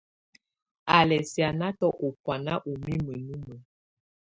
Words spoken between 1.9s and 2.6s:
ú bùána